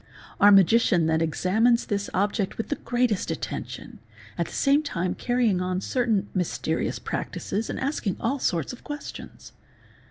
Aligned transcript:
Our 0.39 0.51
magician 0.51 1.05
then 1.05 1.21
examines 1.21 1.85
this 1.85 2.09
object 2.11 2.57
with 2.57 2.69
the 2.69 2.75
greatest 2.77 3.29
attention, 3.29 3.99
at 4.35 4.47
the 4.47 4.51
same 4.51 4.81
time 4.81 5.13
carry 5.13 5.47
ing 5.47 5.61
on 5.61 5.79
certain 5.79 6.27
mysterious 6.33 6.97
practices 6.97 7.69
and 7.69 7.79
asking 7.79 8.17
all 8.19 8.39
sorts 8.39 8.73
of 8.73 8.83
questions. 8.83 9.51